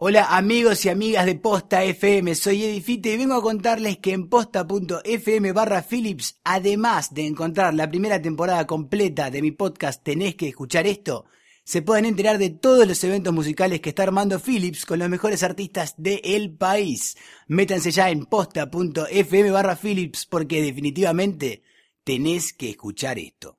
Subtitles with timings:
[0.00, 4.28] Hola amigos y amigas de Posta FM, soy Edifite y vengo a contarles que en
[4.28, 10.50] posta.fm barra Philips, además de encontrar la primera temporada completa de mi podcast Tenés que
[10.50, 11.24] escuchar esto,
[11.64, 15.42] se pueden enterar de todos los eventos musicales que está armando Philips con los mejores
[15.42, 17.16] artistas del país.
[17.48, 21.64] Métanse ya en posta.fm barra Philips porque definitivamente
[22.04, 23.57] tenés que escuchar esto.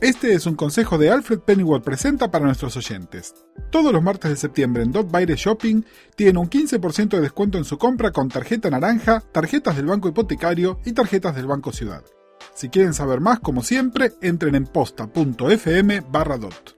[0.00, 3.34] Este es un consejo de Alfred Pennyworth Presenta para nuestros oyentes.
[3.70, 5.82] Todos los martes de septiembre en Dot Baile Shopping
[6.14, 10.78] tienen un 15% de descuento en su compra con tarjeta naranja, tarjetas del Banco Hipotecario
[10.84, 12.04] y tarjetas del Banco Ciudad.
[12.54, 16.77] Si quieren saber más, como siempre, entren en posta.fm barra dot.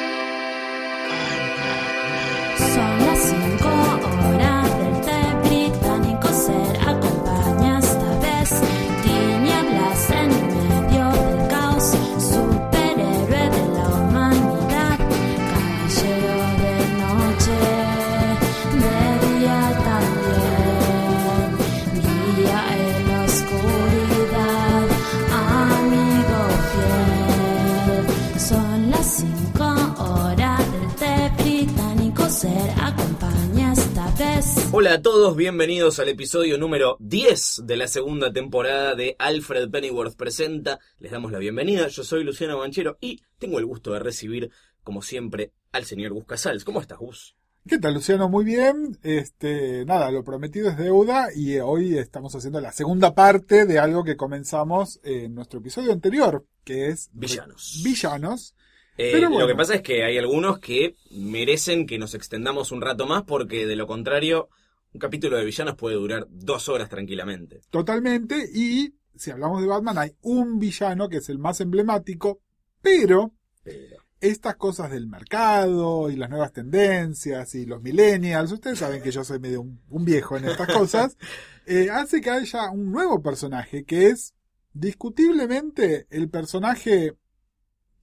[34.91, 40.17] Hola a todos, bienvenidos al episodio número 10 de la segunda temporada de Alfred Pennyworth
[40.17, 40.79] Presenta.
[40.99, 44.51] Les damos la bienvenida, yo soy Luciano Banchero y tengo el gusto de recibir,
[44.83, 46.65] como siempre, al señor Gus Casals.
[46.65, 47.37] ¿Cómo estás, Gus?
[47.65, 48.27] ¿Qué tal, Luciano?
[48.27, 48.97] Muy bien.
[49.01, 54.03] Este, nada, lo prometido es deuda y hoy estamos haciendo la segunda parte de algo
[54.03, 57.79] que comenzamos en nuestro episodio anterior, que es Villanos.
[57.81, 58.55] Villanos.
[58.97, 59.45] Eh, Pero bueno.
[59.45, 63.23] Lo que pasa es que hay algunos que merecen que nos extendamos un rato más
[63.23, 64.49] porque de lo contrario,
[64.93, 67.61] un capítulo de villanos puede durar dos horas tranquilamente.
[67.69, 68.49] Totalmente.
[68.53, 72.41] Y si hablamos de Batman, hay un villano que es el más emblemático,
[72.81, 73.97] pero Pero...
[74.19, 79.23] estas cosas del mercado y las nuevas tendencias y los millennials, ustedes saben que yo
[79.23, 81.17] soy medio un, un viejo en estas cosas,
[81.65, 84.33] eh, hace que haya un nuevo personaje que es
[84.73, 87.15] discutiblemente el personaje,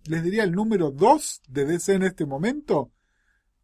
[0.04, 2.92] les diría el número 2 de DC en este momento,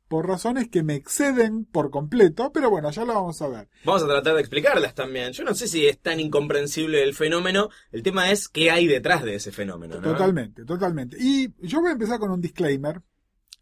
[0.09, 3.69] por razones que me exceden por completo, pero bueno, ya lo vamos a ver.
[3.85, 5.33] Vamos a tratar de explicarlas también.
[5.33, 7.71] Yo no sé si es tan incomprensible el fenómeno.
[7.91, 9.97] El tema es qué hay detrás de ese fenómeno.
[9.97, 10.03] ¿no?
[10.03, 11.17] Totalmente, totalmente.
[11.19, 13.01] Y yo voy a empezar con un disclaimer.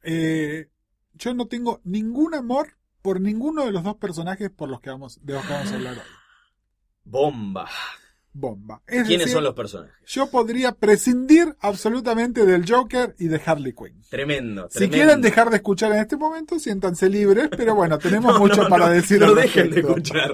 [0.02, 0.68] Eh,
[1.14, 5.20] yo no tengo ningún amor por ninguno de los dos personajes por los que vamos,
[5.22, 6.04] de los que vamos a hablar hoy.
[7.04, 7.68] Bomba.
[8.34, 8.80] Bomba.
[8.86, 9.94] Es ¿Quiénes decir, son los personajes?
[10.06, 14.00] Yo podría prescindir absolutamente del Joker y de Harley Quinn.
[14.08, 14.68] Tremendo.
[14.70, 18.68] Si quieren dejar de escuchar en este momento, siéntanse libres, pero bueno, tenemos mucho No,
[18.70, 20.32] para no, decir No dejen de escuchar.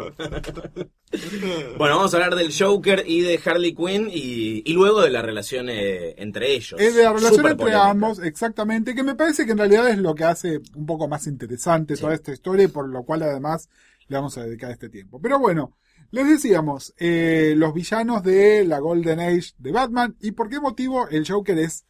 [1.79, 5.23] bueno, vamos a hablar del Joker y de Harley Quinn y, y luego de la
[5.23, 6.81] relación eh, entre ellos.
[6.81, 7.91] Es de la relación entre polémica.
[7.91, 11.27] ambos, exactamente, que me parece que en realidad es lo que hace un poco más
[11.27, 12.03] interesante Sí.
[12.03, 13.69] toda esta historia y por lo cual además
[14.09, 15.21] le vamos a dedicar este tiempo.
[15.21, 15.77] Pero bueno,
[16.11, 21.09] les decíamos, eh, los villanos de la Golden Age de Batman y por qué motivo
[21.09, 21.85] el Joker es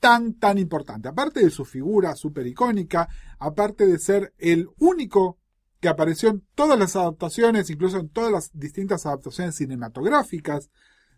[0.00, 1.08] tan, tan importante.
[1.08, 3.08] Aparte de su figura súper icónica,
[3.38, 5.38] aparte de ser el único
[5.80, 10.70] que apareció en todas las adaptaciones, incluso en todas las distintas adaptaciones cinematográficas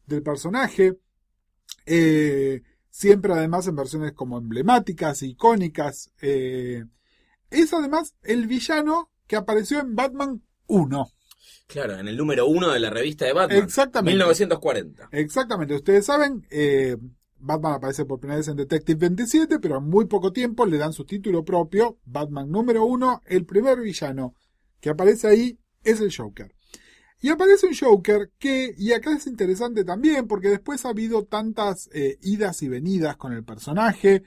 [0.06, 0.98] del personaje,
[1.86, 6.12] eh, siempre además en versiones como emblemáticas, icónicas.
[6.20, 6.84] eh,
[7.50, 11.12] es además el villano que apareció en Batman 1.
[11.66, 13.62] Claro, en el número uno de la revista de Batman.
[13.62, 14.12] Exactamente.
[14.12, 15.08] 1940.
[15.12, 16.96] Exactamente, ustedes saben, eh,
[17.38, 20.92] Batman aparece por primera vez en Detective 27, pero en muy poco tiempo le dan
[20.92, 24.34] su título propio, Batman número 1, el primer villano
[24.80, 26.54] que aparece ahí es el Joker.
[27.20, 31.88] Y aparece un Joker que, y acá es interesante también, porque después ha habido tantas
[31.94, 34.24] eh, idas y venidas con el personaje,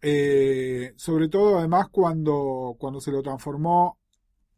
[0.00, 3.99] eh, sobre todo además cuando, cuando se lo transformó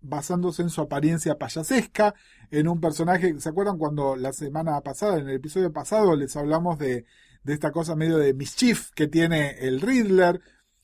[0.03, 2.15] basándose en su apariencia payasesca,
[2.51, 6.79] en un personaje, ¿se acuerdan cuando la semana pasada, en el episodio pasado, les hablamos
[6.79, 7.07] de,
[7.45, 10.41] de esta cosa medio de mischief que tiene el Riddler?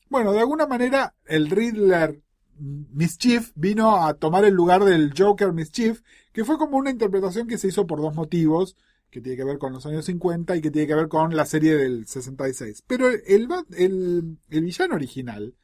[0.09, 2.21] Bueno, de alguna manera el Riddler
[2.59, 6.01] Mischief vino a tomar el lugar del Joker Mischief,
[6.33, 8.75] que fue como una interpretación que se hizo por dos motivos,
[9.09, 11.45] que tiene que ver con los años 50 y que tiene que ver con la
[11.45, 12.83] serie del 66.
[12.85, 15.55] Pero el, el, el villano original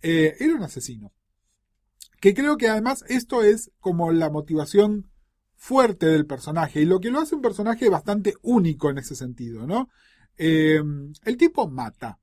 [0.00, 1.12] eh, era un asesino.
[2.20, 5.10] Que creo que además esto es como la motivación
[5.54, 9.66] fuerte del personaje y lo que lo hace un personaje bastante único en ese sentido,
[9.66, 9.88] ¿no?
[10.36, 10.80] Eh,
[11.24, 12.18] el tipo mata.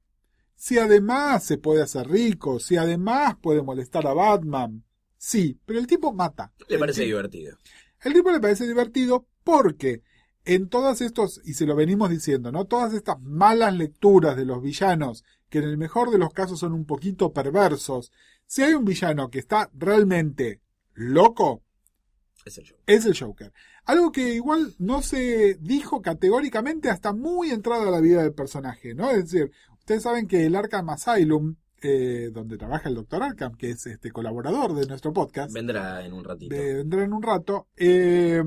[0.55, 4.85] Si además se puede hacer rico, si además puede molestar a Batman,
[5.17, 6.53] sí, pero el tipo mata.
[6.69, 7.57] Le parece divertido.
[8.03, 10.01] el tipo le parece divertido porque
[10.45, 12.65] en todos estos, y se lo venimos diciendo, ¿no?
[12.65, 16.73] Todas estas malas lecturas de los villanos, que en el mejor de los casos son
[16.73, 18.11] un poquito perversos,
[18.47, 20.61] si hay un villano que está realmente
[20.93, 21.63] loco,
[22.45, 22.77] Es el show.
[22.85, 23.51] es el Joker.
[23.85, 28.93] Algo que igual no se dijo categóricamente hasta muy entrada a la vida del personaje,
[28.95, 29.09] ¿no?
[29.11, 33.21] Es decir, ustedes saben que el Arkham Asylum, eh, donde trabaja el Dr.
[33.21, 36.55] Arkham, que es este colaborador de nuestro podcast, Vendrá en un ratito.
[36.55, 37.67] de- vendrá en un rato.
[37.77, 38.41] eh,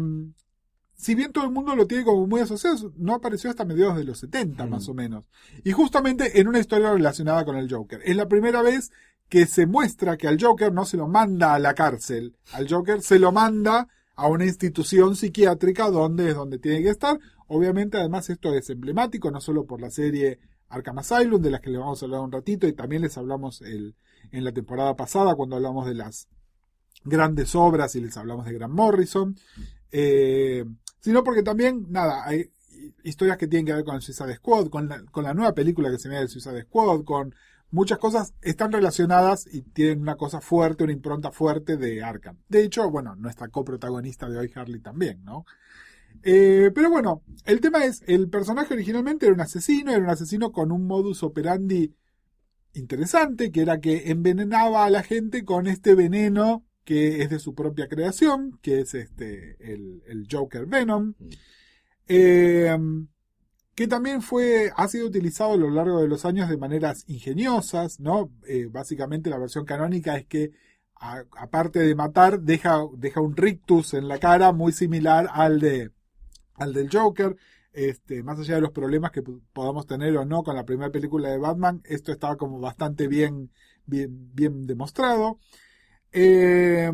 [0.95, 4.03] si bien todo el mundo lo tiene como muy asociado, no apareció hasta mediados de
[4.03, 4.71] los 70 Mm.
[4.71, 5.25] más o menos.
[5.63, 8.01] Y justamente en una historia relacionada con el Joker.
[8.05, 8.91] Es la primera vez
[9.29, 12.37] que se muestra que al Joker no se lo manda a la cárcel.
[12.53, 17.19] Al Joker se lo manda a una institución psiquiátrica donde es donde tiene que estar.
[17.47, 20.39] Obviamente además esto es emblemático, no solo por la serie
[20.69, 23.63] Arkham Asylum, de las que les vamos a hablar un ratito, y también les hablamos
[23.63, 23.95] el,
[24.33, 26.29] en la temporada pasada cuando hablamos de las
[27.05, 29.37] grandes obras y les hablamos de Grant Morrison,
[29.91, 30.65] eh,
[31.01, 32.51] sino porque también, nada, hay
[33.05, 35.91] historias que tienen que ver con el Suicide Squad, con la, con la nueva película
[35.91, 37.35] que se viene del Suicide Squad, con
[37.71, 42.37] muchas cosas están relacionadas y tienen una cosa fuerte, una impronta fuerte de Arkham.
[42.49, 45.45] De hecho, bueno, nuestra coprotagonista de hoy, Harley, también, ¿no?
[46.23, 50.51] Eh, pero bueno, el tema es, el personaje originalmente era un asesino, era un asesino
[50.51, 51.95] con un modus operandi
[52.75, 57.55] interesante, que era que envenenaba a la gente con este veneno que es de su
[57.55, 61.13] propia creación, que es este el, el Joker Venom,
[62.09, 62.75] eh,
[63.79, 68.01] que también fue, ha sido utilizado a lo largo de los años de maneras ingeniosas,
[68.01, 68.33] ¿no?
[68.49, 70.51] Eh, básicamente la versión canónica es que
[70.97, 75.93] aparte de matar, deja, deja un rictus en la cara muy similar al de
[76.55, 77.37] al del Joker.
[77.73, 81.29] Este, más allá de los problemas que podamos tener o no con la primera película
[81.29, 83.53] de Batman, esto estaba como bastante bien,
[83.87, 85.39] bien, bien demostrado.
[86.11, 86.91] Eh,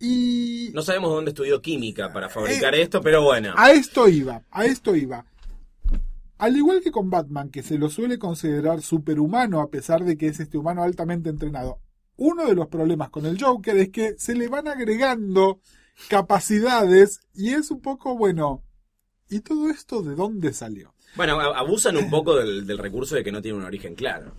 [0.00, 3.52] y No sabemos dónde estudió química para fabricar Eh, esto, pero bueno.
[3.56, 5.24] a esto iba, a esto iba.
[6.38, 10.28] Al igual que con Batman, que se lo suele considerar superhumano a pesar de que
[10.28, 11.78] es este humano altamente entrenado,
[12.16, 15.60] uno de los problemas con el Joker es que se le van agregando
[16.08, 18.62] capacidades y es un poco, bueno,
[19.28, 20.94] ¿y todo esto de dónde salió?
[21.16, 24.34] Bueno, abusan un poco del, del recurso de que no tiene un origen claro.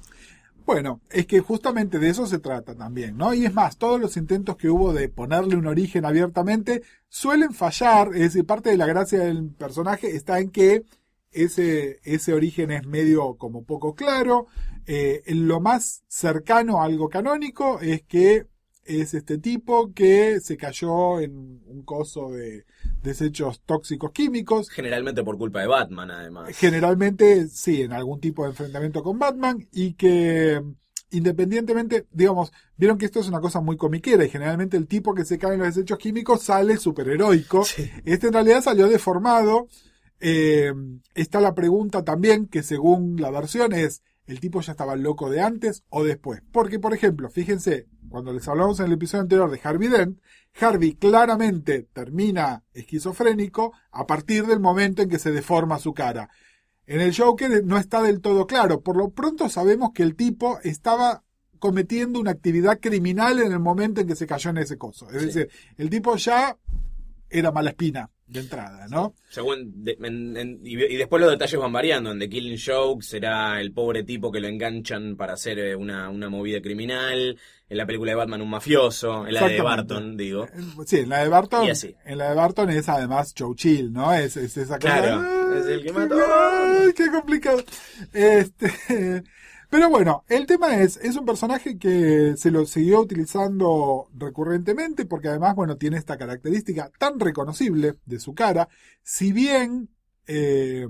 [0.72, 3.34] Bueno, es que justamente de eso se trata también, ¿no?
[3.34, 8.16] Y es más, todos los intentos que hubo de ponerle un origen abiertamente suelen fallar,
[8.16, 10.86] es decir, parte de la gracia del personaje está en que
[11.30, 14.48] ese, ese origen es medio como poco claro.
[14.86, 18.46] Eh, lo más cercano a algo canónico es que
[18.86, 22.64] es este tipo que se cayó en un coso de
[23.04, 26.56] desechos tóxicos químicos Generalmente por culpa de Batman, además.
[26.58, 30.62] generalmente sí, en algún tipo de enfrentamiento con Batman y que
[31.12, 35.26] independientemente, digamos, vieron que esto es una cosa muy comiquera y generalmente el tipo que
[35.26, 37.66] se cae en los desechos químicos sale superheroico.
[38.06, 39.68] Este en realidad salió deformado.
[40.20, 40.72] Eh,
[41.14, 45.42] está la pregunta también que según la versión es, ¿el tipo ya estaba loco de
[45.42, 46.42] antes o después?
[46.52, 50.20] Porque, por ejemplo, fíjense, cuando les hablamos en el episodio anterior de Harvey Dent,
[50.60, 56.30] Harvey claramente termina esquizofrénico a partir del momento en que se deforma su cara.
[56.86, 58.82] En el Joker no está del todo claro.
[58.82, 61.24] Por lo pronto sabemos que el tipo estaba
[61.60, 65.10] cometiendo una actividad criminal en el momento en que se cayó en ese coso.
[65.12, 65.26] Es Sí.
[65.28, 66.58] decir, el tipo ya
[67.30, 69.14] era mala espina de entrada, ¿no?
[69.30, 72.12] Según de- en- en- y, y después los detalles van variando.
[72.12, 76.10] En The Killing Joke será el pobre tipo que lo enganchan para hacer eh, una,
[76.10, 77.38] una movida criminal.
[77.70, 79.26] En la película de Batman un mafioso.
[79.28, 79.62] En la de.
[79.62, 80.48] Barton, digo.
[80.86, 81.96] Sí, en la de Barton, Y así.
[82.06, 84.14] en la de Barton es además Joe Chill, ¿no?
[84.14, 85.00] Es, es esa cosa.
[85.02, 85.22] Claro,
[85.54, 86.16] ¡ay, es el que mató!
[86.16, 87.64] ¡Ay, qué complicado!
[88.14, 89.24] Este,
[89.72, 95.30] pero bueno, el tema es, es un personaje que se lo siguió utilizando recurrentemente porque
[95.30, 98.70] además, bueno, tiene esta característica tan reconocible de su cara.
[99.02, 99.90] Si bien
[100.28, 100.88] eh,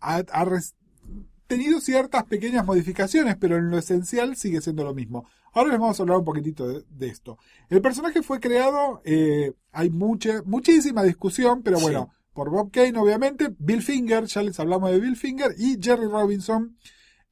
[0.00, 0.24] ha-
[1.46, 5.26] tenido ciertas pequeñas modificaciones, pero en lo esencial sigue siendo lo mismo.
[5.54, 7.38] Ahora les vamos a hablar un poquitito de, de esto.
[7.70, 11.84] El personaje fue creado, eh, hay mucha, muchísima discusión, pero Sí.
[11.84, 16.06] bueno, por Bob Kane obviamente, Bill Finger, ya les hablamos de Bill Finger, y Jerry
[16.06, 16.76] Robinson,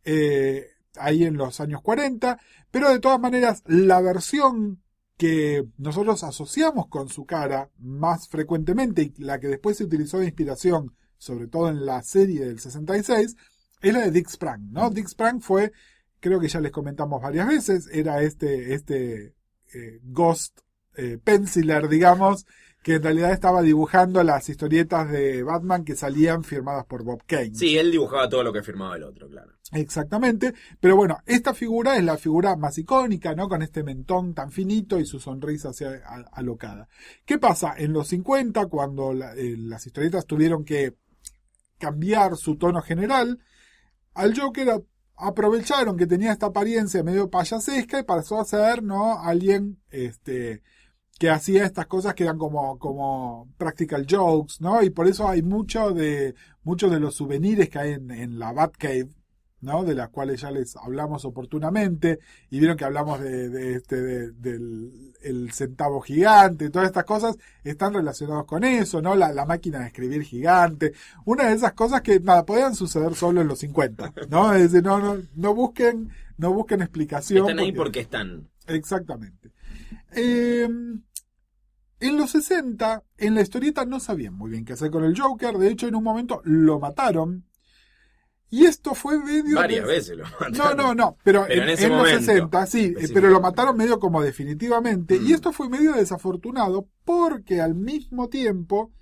[0.06, 2.38] eh, ahí en los años 40,
[2.70, 4.80] pero de todas maneras, la versión
[5.16, 10.26] que nosotros asociamos con su cara más frecuentemente y la que después se utilizó de
[10.26, 13.36] inspiración, sobre todo en la serie del 66,
[13.82, 14.90] es la de Dick Sprang, ¿no?
[14.90, 15.72] Dick Sprang fue,
[16.20, 19.34] creo que ya les comentamos varias veces, era este, este
[19.74, 20.60] eh, Ghost
[20.96, 22.46] eh, Penciler, digamos,
[22.86, 27.52] que en realidad estaba dibujando las historietas de Batman que salían firmadas por Bob Kane.
[27.52, 29.50] Sí, él dibujaba todo lo que firmaba el otro, claro.
[29.72, 33.48] Exactamente, pero bueno, esta figura es la figura más icónica, ¿no?
[33.48, 35.84] Con este mentón tan finito y su sonrisa así
[36.30, 36.88] alocada.
[37.24, 37.74] ¿Qué pasa?
[37.76, 40.94] En los 50, cuando la- eh, las historietas tuvieron que
[41.78, 43.40] cambiar su tono general,
[44.14, 44.80] al Joker a-
[45.16, 49.18] aprovecharon que tenía esta apariencia medio payasesca y pasó a ser, ¿no?
[49.20, 50.62] Alguien, este,
[51.18, 54.82] que hacía estas cosas que eran como, como practical jokes, ¿no?
[54.82, 58.52] Y por eso hay mucho de, muchos de los souvenirs que hay en, en la
[58.52, 59.08] Batcave,
[59.62, 59.82] ¿no?
[59.84, 62.18] De las cuales ya les hablamos oportunamente,
[62.50, 67.36] y vieron que hablamos de, de este, de- del el centavo gigante, todas estas cosas
[67.64, 69.16] están relacionadas con eso, ¿no?
[69.16, 70.92] La, la máquina de escribir gigante,
[71.24, 74.52] una de esas cosas que, nada, podían suceder solo en los 50, ¿no?
[74.52, 77.46] Es decir, no, no, no busquen, no busquen explicación.
[77.48, 78.48] Están ahí porque están.
[78.68, 79.50] Exactamente.
[80.14, 80.68] Eh,
[82.00, 85.56] en los 60, en la historieta no sabían muy bien qué hacer con el Joker.
[85.58, 87.44] De hecho, en un momento lo mataron.
[88.48, 89.56] Y esto fue medio.
[89.56, 90.52] Varias de- veces lo mataron.
[90.56, 91.16] No, no, no.
[91.24, 92.94] Pero, Pero en, los momento, 60, sí.
[93.12, 95.18] Pero lo mataron medio como definitivamente.
[95.18, 95.26] Mm.
[95.26, 98.92] Y esto fue medio desafortunado porque al mismo tiempo.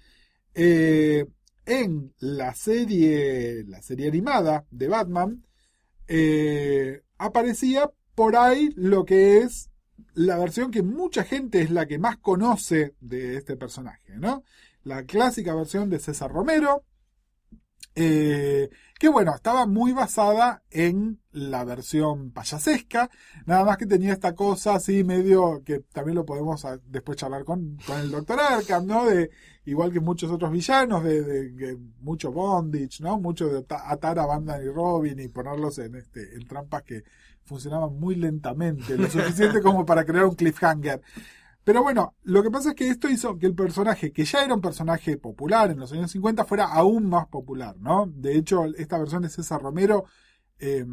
[0.55, 1.27] eh,
[1.67, 3.65] en la serie.
[3.67, 5.45] La serie animada de Batman.
[6.09, 9.71] eh, aparecía por ahí lo que es
[10.15, 14.43] la versión que mucha gente es la que más conoce de este personaje, ¿no?
[14.83, 16.85] La clásica versión de César Romero,
[17.97, 23.09] eh, que bueno, estaba muy basada en la versión payasesca,
[23.47, 27.45] nada más que tenía esta cosa así medio, que también lo podemos ah, después charlar
[27.45, 28.41] con, con el Dr.
[28.41, 29.05] Arkham, ¿no?
[29.07, 29.31] De,
[29.65, 33.19] igual que muchos otros villanos, de, de- mucho bondage, ¿no?
[33.21, 37.05] Mucho de ata- atar a Batman y Robin y ponerlos en, este, en trampas que
[37.45, 41.01] funcionaban muy lentamente, lo suficiente como para crear un cliffhanger.
[41.65, 44.55] Pero bueno, lo que pasa es que esto hizo que el personaje, que ya era
[44.55, 48.07] un personaje popular en los años 50, fuera aún más popular, ¿no?
[48.07, 50.05] De hecho, esta versión de César Romero,
[50.59, 50.85] eh,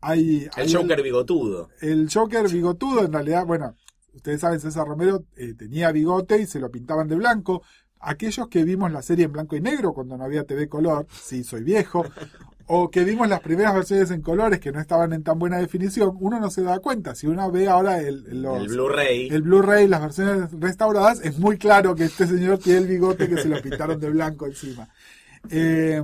[0.00, 0.44] hay...
[0.44, 1.68] El hay Joker bigotudo.
[1.80, 3.76] el Joker bigotudo, en realidad, bueno,
[4.12, 7.62] ustedes saben, César Romero eh, tenía bigote y se lo pintaban de blanco.
[8.00, 11.44] Aquellos que vimos la serie en blanco y negro cuando no había TV color, sí,
[11.44, 12.04] soy viejo,
[12.72, 16.16] o que vimos las primeras versiones en colores que no estaban en tan buena definición,
[16.20, 17.14] uno no se da cuenta.
[17.16, 19.28] Si uno ve ahora el, los- El Blu-ray.
[19.28, 23.38] el Blu-ray, las versiones restauradas, es muy claro que este señor tiene el bigote que
[23.38, 24.88] se lo pintaron de blanco encima.
[25.50, 26.00] Eh,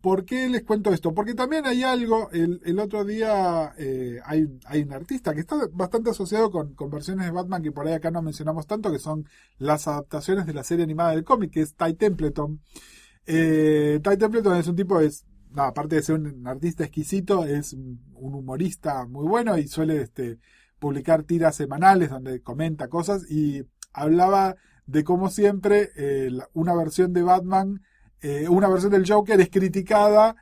[0.00, 1.12] ¿Por qué les cuento esto?
[1.12, 5.56] Porque también hay algo, el, el otro día eh, hay, hay un artista que está
[5.72, 9.00] bastante asociado con, con versiones de Batman que por ahí acá no mencionamos tanto, que
[9.00, 9.26] son
[9.58, 12.60] las adaptaciones de la serie animada del cómic, que es Ty Templeton.
[13.32, 18.00] Eh, Ty Templeton es un tipo, es, aparte de ser un artista exquisito, es un
[18.16, 20.40] humorista muy bueno y suele este,
[20.80, 24.56] publicar tiras semanales donde comenta cosas y hablaba
[24.86, 27.80] de cómo siempre eh, una versión de Batman,
[28.20, 30.34] eh, una versión del Joker es criticada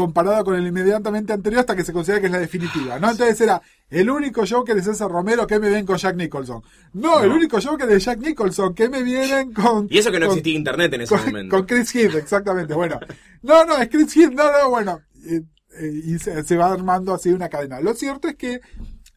[0.00, 3.10] comparada con el inmediatamente anterior hasta que se considera que es la definitiva, ¿no?
[3.10, 6.62] Entonces era, el único Joker es César Romero, que me ven con Jack Nicholson?
[6.94, 9.86] No, el único Joker es Jack Nicholson, que me vienen con...
[9.90, 11.56] Y eso que no con- existía internet en ese con, momento.
[11.56, 12.72] con Chris Heath, exactamente.
[12.74, 12.98] Bueno,
[13.42, 15.00] no, no, es Chris Heath, no, no, bueno.
[15.26, 15.42] eh,
[15.78, 17.80] eh, y se, se va armando así una cadena.
[17.80, 18.60] Lo cierto es que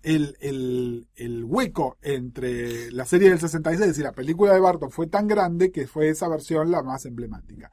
[0.04, 5.08] el, el, el hueco entre la serie del 66 y la película de Barton fue
[5.08, 7.72] tan grande que fue esa versión la más emblemática.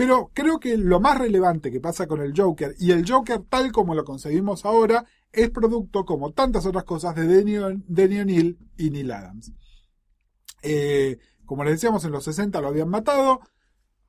[0.00, 3.70] Pero creo que lo más relevante que pasa con el Joker y el Joker tal
[3.70, 9.12] como lo concebimos ahora es producto, como tantas otras cosas, de Denny O'Neill y Neil
[9.12, 9.52] Adams.
[10.62, 13.42] Eh, como les decíamos, en los 60 lo habían matado,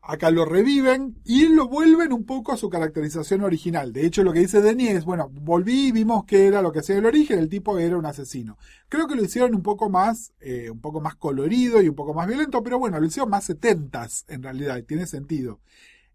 [0.01, 3.93] acá lo reviven y lo vuelven un poco a su caracterización original.
[3.93, 6.79] De hecho, lo que dice Denny es, bueno, volví y vimos que era lo que
[6.79, 8.57] hacía el origen, el tipo era un asesino.
[8.89, 12.13] Creo que lo hicieron un poco más, eh, un poco más colorido y un poco
[12.13, 15.59] más violento, pero bueno, lo hicieron más setentas en realidad, y tiene sentido.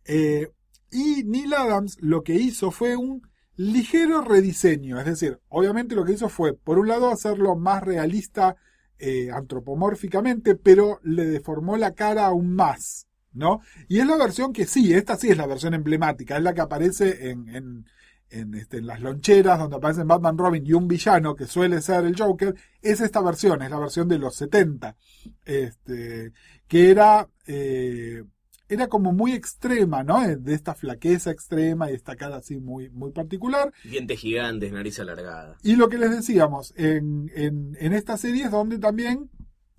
[0.04, 0.50] Eh,
[0.90, 3.22] y Neil Adams lo que hizo fue un
[3.56, 8.56] ligero rediseño, es decir, obviamente lo que hizo fue, por un lado, hacerlo más realista
[8.98, 13.60] eh, antropomórficamente, pero le deformó la cara aún más, ¿no?
[13.88, 16.60] Y es la versión que sí, esta sí es la versión emblemática, es la que
[16.60, 17.86] aparece en, en,
[18.30, 22.04] en, este, en las loncheras donde aparecen Batman, Robin y un villano que suele ser
[22.04, 24.96] el Joker, es esta versión, es la versión de los 70,
[25.44, 26.32] este,
[26.66, 28.24] que era, eh,
[28.68, 30.24] era como muy extrema, ¿no?
[30.24, 33.72] Eh, De esta flaqueza extrema y esta cara así muy, muy particular.
[33.84, 35.56] Dientes gigantes, nariz alargada.
[35.62, 39.30] Y lo que les decíamos, en, en, en esta serie es donde también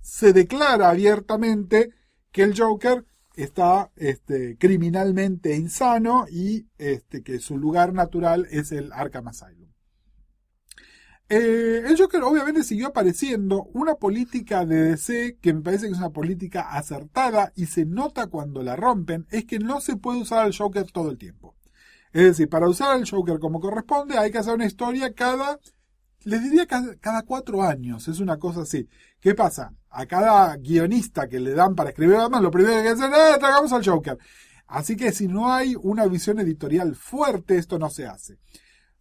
[0.01, 1.91] se declara abiertamente
[2.31, 3.03] que el Joker
[3.37, 9.69] está este, criminalmente insano y este, que su lugar natural es el Arkham Asylum.
[11.29, 15.97] Eh, el Joker obviamente siguió apareciendo una política de DC que me parece que es
[15.97, 20.45] una política acertada y se nota cuando la rompen, es que no se puede usar
[20.45, 21.55] al Joker todo el tiempo.
[22.13, 25.59] Es decir, para usar al Joker como corresponde hay que hacer una historia cada,
[26.23, 28.87] les diría cada, cada cuatro años, es una cosa así.
[29.19, 29.75] ¿Qué pasa?
[29.89, 33.71] A cada guionista que le dan para escribir Batman, lo primero que hacen es, tragamos
[33.71, 34.17] al Joker.
[34.67, 38.37] Así que si no hay una visión editorial fuerte, esto no se hace.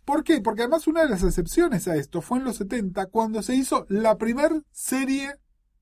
[0.05, 0.41] ¿Por qué?
[0.41, 3.87] Porque además una de las excepciones a esto fue en los 70 cuando se hizo
[3.89, 5.35] la primer serie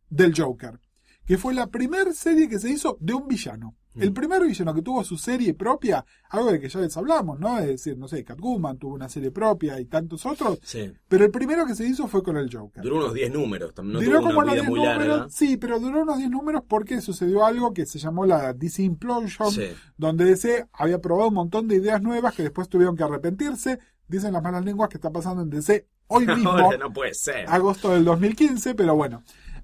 [0.09, 0.81] del Joker,
[1.27, 3.77] que fue la primera serie que se hizo de un villano.
[3.97, 7.59] El primer villano que tuvo su serie propia, algo de que ya les hablamos, ¿no?
[7.59, 10.93] Es decir, no sé, Catwoman tuvo una serie propia y tantos otros, Sí.
[11.09, 12.83] pero el primero que se hizo fue con el Joker.
[12.83, 13.73] Duró unos 10 números.
[13.83, 15.27] No duró tuvo como una unos vida 10 muy números, larga.
[15.31, 19.51] sí, pero duró unos 10 números porque sucedió algo que se llamó la DC Implosion,
[19.53, 19.67] Sí.
[19.97, 23.79] donde DC había probado un montón de ideas nuevas que después tuvieron que arrepentirse.
[24.09, 27.47] Dicen las malas lenguas que está pasando en DC hoy mismo, Ahora no puede ser.
[27.49, 29.23] agosto del 2015, pero bueno.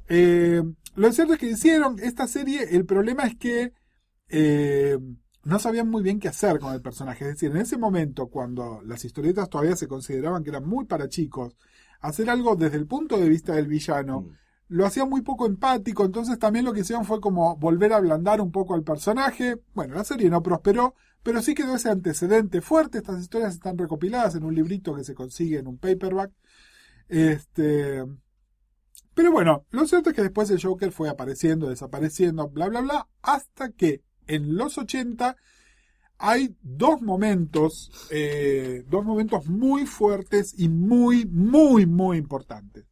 [0.08, 0.62] Eh,
[0.96, 3.72] lo cierto es que hicieron esta serie, el problema es que
[4.30, 4.98] eh,
[5.44, 7.24] no sabían muy bien qué hacer con el personaje.
[7.24, 11.08] Es decir, en ese momento, cuando las historietas todavía se consideraban que eran muy para
[11.08, 11.56] chicos,
[12.00, 14.30] hacer algo desde el punto de vista del villano Mm.
[14.68, 18.40] lo hacía muy poco empático, entonces también lo que hicieron fue como volver a ablandar
[18.40, 19.58] un poco al personaje.
[19.74, 22.98] Bueno, la serie no prosperó, pero sí quedó ese antecedente fuerte.
[22.98, 26.30] Estas historias están recopiladas en un librito que se consigue en un paperback.
[27.08, 28.04] Este.
[29.14, 33.08] Pero bueno, lo cierto es que después el Joker fue apareciendo, desapareciendo, bla, bla, bla,
[33.22, 35.36] hasta que en los 80
[36.18, 42.84] hay dos momentos, eh, dos momentos muy fuertes y muy, muy, muy importantes.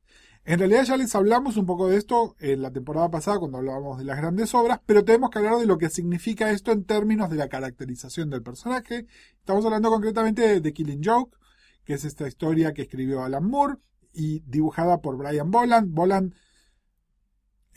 [0.44, 3.98] En realidad ya les hablamos un poco de esto en la temporada pasada cuando hablábamos
[3.98, 7.28] de las grandes obras, pero tenemos que hablar de lo que significa esto en términos
[7.30, 9.06] de la caracterización del personaje.
[9.38, 11.36] Estamos hablando concretamente de The Killing Joke,
[11.84, 13.74] que es esta historia que escribió Alan Moore
[14.14, 15.92] y dibujada por Brian Boland.
[15.94, 16.34] Boland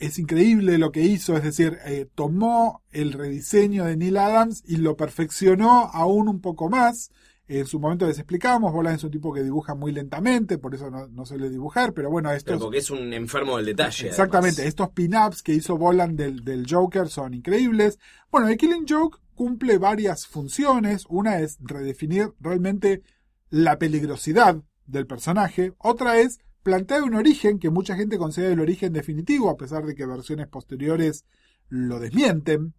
[0.02, 4.76] es increíble lo que hizo, es decir, eh, tomó el rediseño de Neil Adams y
[4.76, 7.12] lo perfeccionó aún un poco más.
[7.46, 10.90] En su momento les explicamos, Boland es un tipo que dibuja muy lentamente, por eso
[10.90, 14.08] no, no suele dibujar, pero bueno, esto porque es un enfermo del detalle.
[14.08, 14.68] Exactamente, además.
[14.70, 18.00] estos pin-ups que hizo Boland del, del Joker son increíbles.
[18.30, 21.04] Bueno, el Killing Joke cumple varias funciones.
[21.08, 23.02] Una es redefinir realmente
[23.50, 25.74] la peligrosidad del personaje.
[25.78, 29.94] Otra es plantear un origen que mucha gente considera el origen definitivo, a pesar de
[29.94, 31.24] que versiones posteriores
[31.68, 32.74] lo desmienten.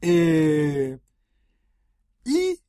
[0.00, 0.98] Eh,
[2.24, 2.60] y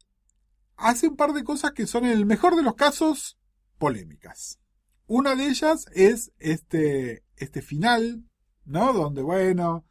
[0.78, 3.38] hace un par de cosas que son en el mejor de los casos
[3.78, 4.60] polémicas.
[5.08, 8.24] Una de ellas es este, este final,
[8.66, 8.94] ¿no?
[8.94, 9.86] Donde, bueno,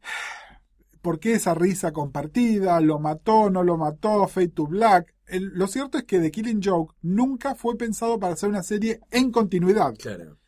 [1.02, 2.80] ¿por qué esa risa compartida?
[2.80, 3.50] ¿Lo mató?
[3.50, 4.26] ¿No lo mató?
[4.26, 5.13] Fade to Black.
[5.26, 9.00] El- lo cierto es que The Killing Joke nunca fue pensado para ser una serie
[9.10, 9.94] en continuidad.
[9.98, 10.38] Claro.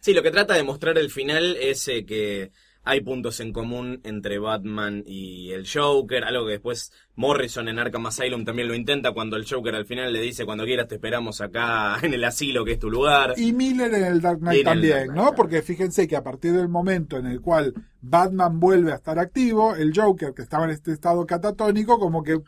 [0.00, 2.52] Sí, lo que trata de mostrar el final es eh, que
[2.86, 8.04] hay puntos en común entre Batman y el Joker, algo que después Morrison en Arkham
[8.04, 11.40] Asylum también lo intenta cuando el Joker al final le dice cuando quieras te esperamos
[11.40, 13.32] acá en el asilo que es tu lugar.
[13.38, 15.22] Y Miller en el Dark Knight también, Dark Knight, ¿no?
[15.22, 15.36] claro.
[15.36, 19.74] Porque fíjense que a partir del momento en el cual Batman vuelve a estar activo,
[19.74, 22.38] el Joker, que estaba en este estado catatónico, como que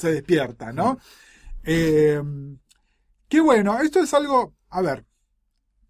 [0.00, 0.98] se despierta, ¿no?
[1.64, 2.20] Eh,
[3.28, 5.06] qué bueno, esto es algo, a ver,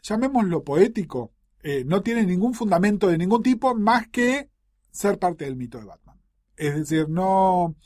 [0.02, 4.50] llamémoslo poético, eh, no tiene ningún fundamento de ningún tipo más que
[4.90, 6.20] ser parte del mito de Batman.
[6.56, 7.76] Es decir, no...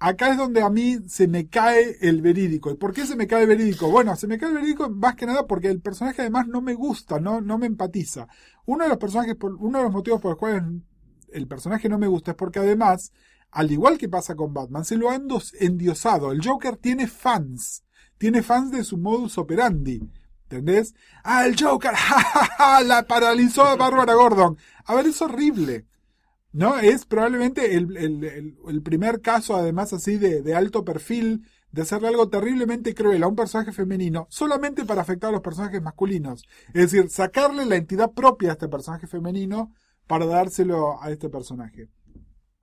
[0.00, 2.70] Acá es donde a mí se me cae el verídico.
[2.70, 3.88] ¿Y por qué se me cae el verídico?
[3.90, 6.74] Bueno, se me cae el verídico más que nada porque el personaje además no me
[6.74, 8.28] gusta, no, no me empatiza.
[8.66, 10.62] Uno de los personajes, uno de los motivos por los cuales
[11.32, 13.12] el personaje no me gusta es porque además,
[13.54, 16.32] al igual que pasa con Batman, se lo ha endos- endiosado.
[16.32, 17.84] El Joker tiene fans.
[18.18, 20.02] Tiene fans de su modus operandi.
[20.44, 20.94] ¿Entendés?
[21.22, 24.58] Ah, el Joker, ja, ja, ja, la paralizó a Bárbara Gordon.
[24.84, 25.86] A ver, es horrible.
[26.52, 26.78] ¿No?
[26.78, 32.94] Es probablemente el primer caso, además, así de, de alto perfil, de hacerle algo terriblemente
[32.94, 36.44] cruel a un personaje femenino, solamente para afectar a los personajes masculinos.
[36.68, 39.72] Es decir, sacarle la entidad propia a este personaje femenino
[40.06, 41.88] para dárselo a este personaje.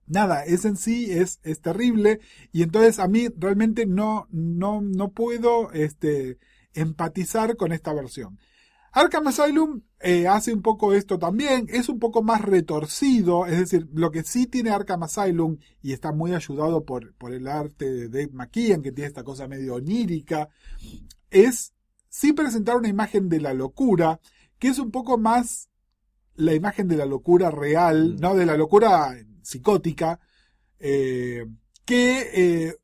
[0.06, 2.20] Nada, es en sí, es, es terrible.
[2.52, 6.38] Y entonces a mí realmente no, no, no puedo este,
[6.74, 8.38] empatizar con esta versión.
[8.94, 13.88] Arkham Asylum eh, hace un poco esto también, es un poco más retorcido, es decir,
[13.94, 18.08] lo que sí tiene Arkham Asylum, y está muy ayudado por, por el arte de
[18.08, 20.50] Dave McKean, que tiene esta cosa medio onírica,
[21.30, 21.72] es
[22.10, 24.20] sí presentar una imagen de la locura,
[24.58, 25.70] que es un poco más
[26.34, 28.20] la imagen de la locura real, Mm.
[28.20, 28.34] ¿no?
[28.34, 30.20] De la locura psicótica,
[30.78, 31.44] eh,
[31.84, 32.76] que, eh,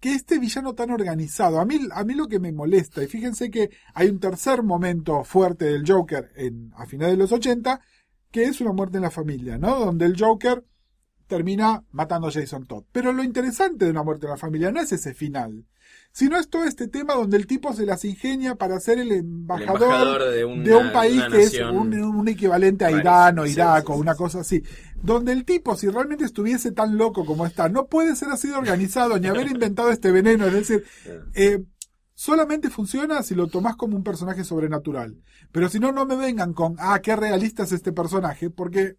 [0.00, 1.60] que este villano tan organizado.
[1.60, 5.22] A mí, a mí lo que me molesta, y fíjense que hay un tercer momento
[5.24, 7.80] fuerte del Joker en, a finales de los 80,
[8.30, 9.78] que es una muerte en la familia, ¿no?
[9.78, 10.64] Donde el Joker
[11.36, 12.84] termina matando a Jason Todd.
[12.92, 15.64] Pero lo interesante de una muerte en la familia no es ese final,
[16.12, 19.18] sino es todo este tema donde el tipo se las ingenia para ser el El
[19.20, 23.46] embajador, de, una- de un país que es un, un equivalente a Vale, Irán o
[23.46, 24.62] Irak sí, o una cosa así.
[25.02, 28.54] Donde el tipo, si realmente estuviese tan loco como está, no puede ser así de
[28.56, 30.46] organizado ni haber inventado este veneno.
[30.46, 30.84] Es decir,
[31.34, 31.64] eh,
[32.14, 35.16] solamente funciona si lo tomás como un personaje sobrenatural.
[35.50, 38.96] Pero si no, no me vengan con, ah, qué realista es este personaje, porque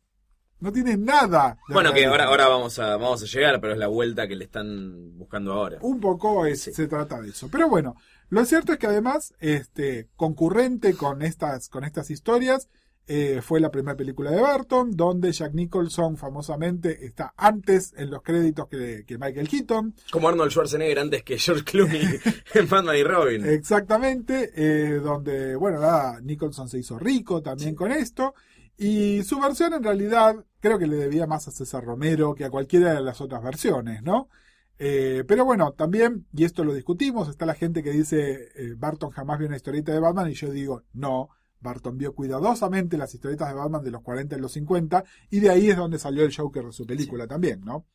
[0.63, 1.57] no tiene nada.
[1.67, 4.45] Bueno, que ahora, ahora vamos, a, vamos a llegar, pero es la vuelta que le
[4.45, 5.77] están buscando ahora.
[5.81, 6.73] Un poco es- Sí.
[6.73, 7.49] se trata de eso.
[7.51, 7.95] Pero bueno,
[8.29, 12.69] lo cierto es que además, este, concurrente con estas, con estas historias,
[13.05, 18.21] eh, fue la primera película de Barton, donde Jack Nicholson famosamente está antes en los
[18.23, 19.93] créditos que, que Michael Keaton.
[20.09, 22.01] Como Arnold Schwarzenegger antes que George Clooney
[22.53, 23.45] en Batman y Robin.
[23.45, 28.35] Exactamente, eh, donde, bueno, nada, Nicholson se hizo rico también con esto.
[28.85, 32.49] Y su versión en realidad creo que le debía más a César Romero que a
[32.49, 34.29] cualquiera de las otras versiones, ¿no?
[34.77, 39.11] Eh, pero bueno, también, y esto lo discutimos, está la gente que dice eh, Barton
[39.11, 41.29] jamás vio una historieta de Batman y yo digo, no,
[41.61, 45.49] Barton vio cuidadosamente las historietas de Batman de los 40 y los 50 y de
[45.51, 47.85] ahí es donde salió el Joker de su película también, ¿no?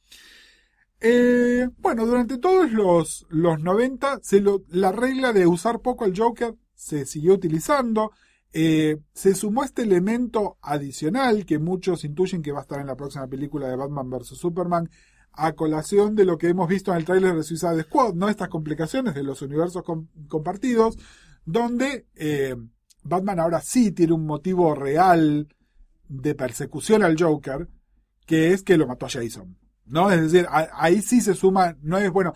[1.00, 6.16] Eh, bueno, durante todos los, los 90, se lo- la regla de usar poco al
[6.16, 8.10] Joker se siguió utilizando.
[8.52, 12.96] Eh, se sumó este elemento adicional que muchos intuyen que va a estar en la
[12.96, 14.38] próxima película de Batman vs.
[14.38, 14.88] Superman,
[15.32, 18.28] a colación de lo que hemos visto en el tráiler de Suicide Squad, ¿no?
[18.28, 20.96] Estas complicaciones de los universos com- compartidos,
[21.44, 22.56] donde eh,
[23.04, 25.46] Batman ahora sí tiene un motivo real
[26.08, 27.68] de persecución al Joker,
[28.26, 29.56] que es que lo mató a Jason.
[29.84, 30.10] ¿No?
[30.10, 32.34] Es decir, ahí sí se suma, no es bueno,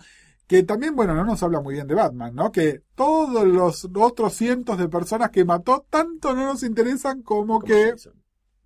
[0.53, 2.51] que también, bueno, no nos habla muy bien de Batman, ¿no?
[2.51, 7.65] Que todos los otros cientos de personas que mató, tanto no nos interesan como, Como
[7.65, 8.13] que Jason.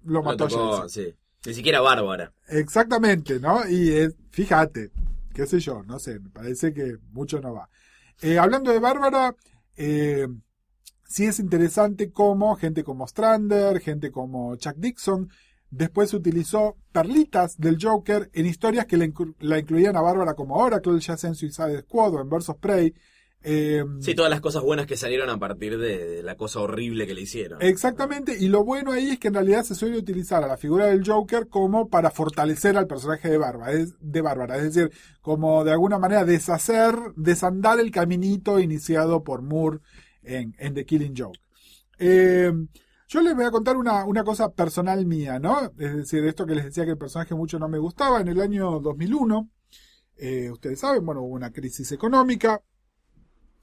[0.04, 0.90] lo mató tocó, Jason.
[0.90, 1.16] sí.
[1.46, 2.34] Ni siquiera Bárbara.
[2.50, 3.66] Exactamente, ¿no?
[3.70, 4.92] Y eh, fíjate,
[5.34, 7.70] qué sé yo, no sé, me parece que mucho no va.
[8.22, 9.34] Eh, hablando de Bárbara,
[9.78, 10.28] eh,
[11.06, 15.30] sí es interesante cómo gente como Strander, gente como Chuck Dixon,
[15.70, 20.56] después utilizó perlitas del Joker en historias que la, inclu- la incluían a Bárbara como
[20.56, 22.94] Oracle, ya sea en Suicide Squad o en Versus Prey.
[23.44, 27.06] Eh, Sí, todas las cosas buenas que salieron a partir de, de la cosa horrible
[27.06, 27.62] que le hicieron.
[27.62, 30.88] Exactamente, y lo bueno ahí es que en realidad se suele utilizar a la figura
[30.88, 35.64] del Joker como para fortalecer al personaje de Bárbara, es, de Bárbara, es decir, como
[35.64, 39.80] de alguna manera deshacer, desandar el caminito iniciado por Moore
[40.24, 41.40] en, en The Killing Joke.
[42.00, 42.52] Eh,
[43.08, 45.72] yo les voy a contar una, una cosa personal mía, ¿no?
[45.78, 48.42] Es decir, esto que les decía que el personaje mucho no me gustaba, en el
[48.42, 49.50] año 2001,
[50.18, 52.62] eh, ustedes saben, bueno, hubo una crisis económica,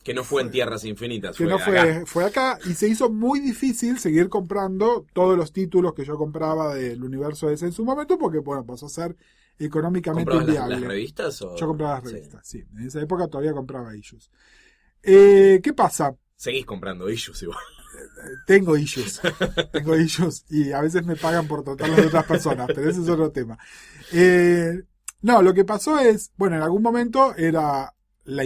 [0.02, 1.36] Que no fue en Tierras Infinitas.
[1.36, 2.06] que fue no fue acá.
[2.06, 6.74] fue acá y se hizo muy difícil seguir comprando todos los títulos que yo compraba
[6.74, 9.16] del universo ese en su momento porque bueno pasó a ser
[9.58, 11.40] económicamente ¿Comprabas las, inviable las revistas?
[11.42, 11.56] O...
[11.56, 12.62] yo compraba las revistas sí.
[12.76, 14.30] en esa época todavía compraba issues
[15.02, 16.14] Eh, ¿qué pasa?
[16.36, 17.58] Seguís comprando issues igual.
[18.46, 19.20] Tengo issues
[19.72, 23.08] tengo issues y a veces me pagan por tratarlos de otras personas pero ese es
[23.08, 23.58] otro tema
[24.12, 24.82] Eh,
[25.22, 28.44] no lo que pasó es bueno en algún momento era la,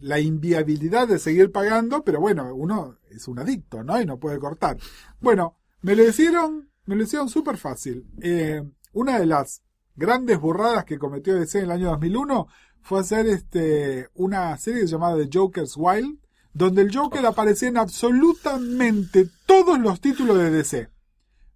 [0.00, 4.00] la inviabilidad de seguir pagando, pero bueno, uno es un adicto, ¿no?
[4.00, 4.76] Y no puede cortar.
[5.20, 8.06] Bueno, me lo hicieron, me lo hicieron súper fácil.
[8.20, 9.62] Eh, una de las
[9.96, 12.48] grandes burradas que cometió DC en el año 2001
[12.82, 16.18] fue hacer este, una serie llamada The Joker's Wild,
[16.52, 20.88] donde el Joker aparecía en absolutamente todos los títulos de DC.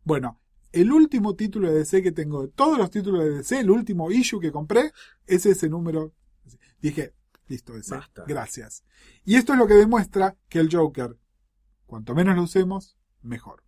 [0.05, 0.41] Bueno,
[0.73, 4.11] el último título de DC que tengo de todos los títulos de DC, el último
[4.11, 4.93] issue que compré,
[5.27, 6.13] es ese número.
[6.81, 7.15] Dije,
[7.49, 8.25] listo, DC, Basta.
[8.27, 8.85] gracias.
[9.25, 11.17] Y esto es lo que demuestra que el Joker,
[11.87, 13.63] cuanto menos lo usemos, mejor.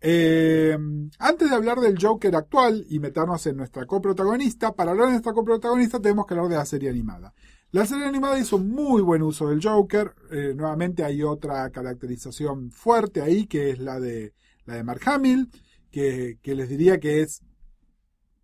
[0.00, 0.78] Eh,
[1.18, 5.32] antes de hablar del Joker actual y meternos en nuestra coprotagonista, para hablar de nuestra
[5.32, 7.34] coprotagonista tenemos que hablar de la serie animada.
[7.70, 10.14] La serie animada hizo muy buen uso del Joker.
[10.30, 14.32] eh, nuevamente hay otra caracterización fuerte ahí, que es la de,
[14.64, 15.50] la de Mark Hamill,
[15.90, 17.42] que, que les diría que es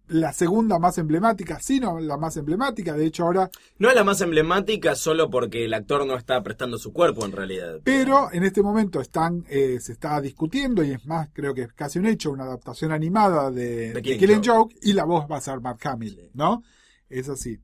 [0.09, 2.95] la segunda más emblemática, sino la más emblemática.
[2.95, 6.77] De hecho, ahora No es la más emblemática solo porque el actor no está prestando
[6.77, 7.81] su cuerpo en realidad.
[7.83, 11.73] Pero en este momento están, eh, se está discutiendo, y es más, creo que es
[11.73, 14.43] casi un hecho, una adaptación animada de, The Killing.
[14.45, 16.63] Joke, y la voz va a ser Mark Hamill, ¿no?
[17.09, 17.59] Es así.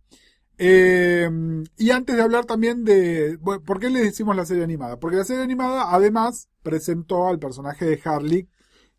[0.63, 1.27] Eh,
[1.79, 3.39] y antes de hablar también de...
[3.39, 4.99] bueno, ¿Por qué le decimos la serie animada?
[4.99, 8.47] Porque la serie animada además presentó al personaje de Harley,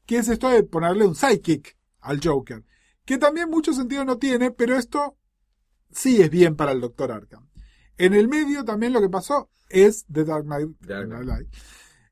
[0.08, 2.66] que es esto de ponerle un sidekick al Joker,
[3.06, 5.18] que también mucho sentido no tiene, pero esto
[5.92, 7.12] sí es bien para el Dr.
[7.12, 7.48] Arkham.
[7.96, 11.10] En el medio también lo que pasó es The Dark Knight, Dark.
[11.10, 11.48] Knight,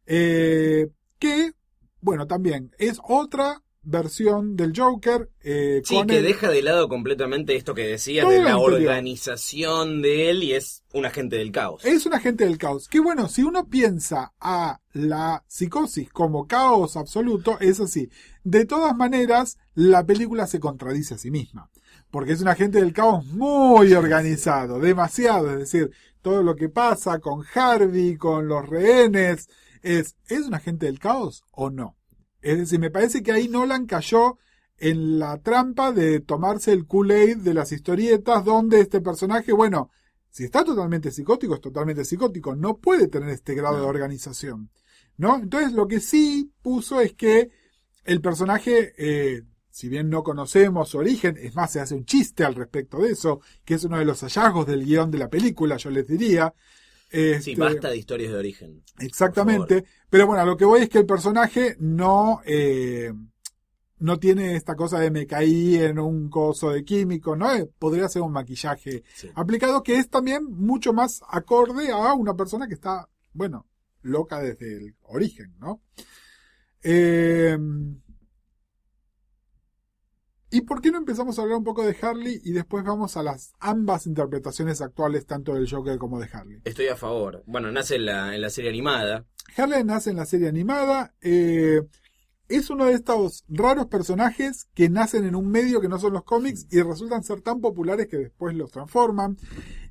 [0.05, 1.53] eh, que,
[2.01, 5.29] bueno, también es otra versión del Joker.
[5.41, 8.51] eh, Sí, con que el- deja de lado completamente esto que decías Todo de la
[8.53, 8.73] anterior.
[8.81, 11.83] organización de él y es un agente del caos.
[11.85, 12.87] Es un agente del caos.
[12.87, 18.09] Que bueno, si uno piensa a la psicosis como caos absoluto, es así.
[18.43, 21.69] De todas maneras, la película se contradice a sí misma.
[22.11, 25.51] Porque es un agente del caos muy organizado, demasiado.
[25.53, 29.47] Es decir, todo lo que pasa con Harvey, con los rehenes,
[29.83, 31.95] es, ¿es un agente del caos o no?
[32.41, 34.37] Es decir, me parece que ahí Nolan cayó
[34.77, 39.89] en la trampa de tomarse el Kool-Aid de las historietas donde este personaje, bueno,
[40.29, 44.69] si está totalmente psicótico, es totalmente psicótico, no puede tener este grado de organización,
[45.17, 45.37] ¿no?
[45.37, 47.49] Entonces lo que sí puso es que
[48.05, 52.43] el personaje, eh, si bien no conocemos su origen, es más, se hace un chiste
[52.43, 55.77] al respecto de eso, que es uno de los hallazgos del guion de la película,
[55.77, 56.53] yo les diría.
[57.11, 57.17] Sí,
[57.51, 58.83] Este, basta de historias de origen.
[58.99, 59.83] Exactamente.
[60.09, 63.11] Pero bueno, lo que voy es que el personaje no, eh,
[63.99, 67.51] no tiene esta cosa de me caí en un coso de químico, ¿no?
[67.53, 69.29] Eh, podría ser un maquillaje Sí.
[69.35, 73.65] aplicado que es también mucho más acorde a una persona que está, bueno,
[74.03, 75.81] loca desde el origen, ¿no?
[76.83, 77.57] Eh,
[80.51, 83.23] ¿Y por qué no empezamos a hablar un poco de Harley y después vamos a
[83.23, 86.61] las ambas interpretaciones actuales, tanto del Joker como de Harley?
[86.65, 87.43] Estoy a favor.
[87.45, 89.25] Bueno, nace en la, en la serie animada.
[89.55, 91.13] Harley nace en la serie animada.
[91.21, 91.81] eh,
[92.49, 96.23] es uno de estos raros personajes que nacen en un medio que no son los
[96.23, 99.37] cómics y resultan ser tan populares que después los transforman.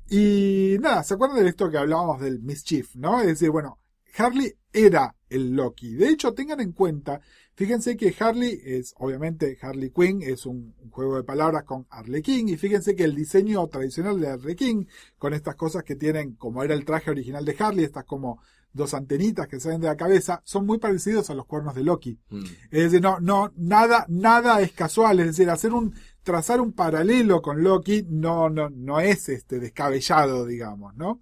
[0.09, 3.21] Y nada, ¿se acuerdan de esto que hablábamos del Mischief, no?
[3.21, 3.79] Es decir, bueno,
[4.17, 5.93] Harley era el Loki.
[5.93, 7.21] De hecho, tengan en cuenta,
[7.59, 12.47] fíjense que Harley es, obviamente, Harley Quinn es un, un juego de palabras con Arlequín.
[12.47, 16.73] Y fíjense que el diseño tradicional de Arlequín, con estas cosas que tienen, como era
[16.73, 18.41] el traje original de Harley, estas como
[18.71, 22.17] dos antenitas que salen de la cabeza, son muy parecidos a los cuernos de Loki.
[22.29, 22.43] Mm.
[22.71, 25.19] Es decir, no, no, nada, nada es casual.
[25.19, 25.93] Es decir, hacer un,
[26.23, 31.21] trazar un paralelo con Loki no, no, no es este descabellado, digamos, ¿no?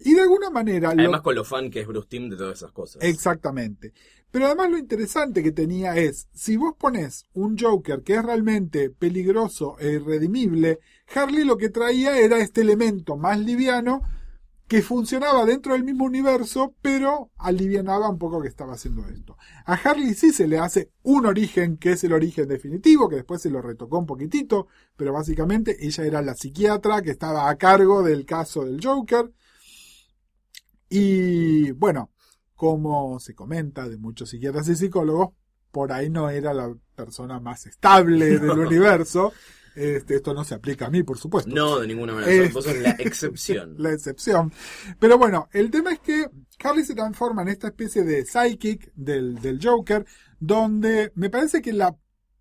[0.00, 0.94] Y de alguna manera.
[0.94, 3.02] lo- Además con lo fan que es Bruce Timm de todas esas cosas.
[3.02, 3.92] Exactamente.
[4.30, 8.90] Pero además lo interesante que tenía es, si vos pones un Joker que es realmente
[8.90, 10.80] peligroso e irredimible,
[11.14, 14.02] Harley lo que traía era este elemento más liviano
[14.68, 19.38] que funcionaba dentro del mismo universo, pero alivianaba un poco que estaba haciendo esto.
[19.64, 23.40] A Harley sí se le hace un origen que es el origen definitivo, que después
[23.40, 28.02] se lo retocó un poquitito, pero básicamente ella era la psiquiatra que estaba a cargo
[28.02, 29.32] del caso del Joker.
[30.90, 32.10] Y bueno,
[32.58, 35.28] como se comenta de muchos psiquiatras y psicólogos,
[35.70, 39.32] por ahí no era la persona más estable del universo.
[39.76, 41.48] Este, esto no se aplica a mí, por supuesto.
[41.54, 42.32] No, de ninguna manera.
[42.32, 43.74] Eh, Vos sos la excepción.
[43.78, 44.52] la excepción.
[44.98, 46.26] Pero bueno, el tema es que
[46.64, 50.04] Harley se transforma en esta especie de psychic del, del Joker,
[50.40, 51.94] donde me parece que la,